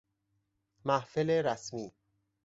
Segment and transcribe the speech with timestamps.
[0.85, 1.93] محفل رسمی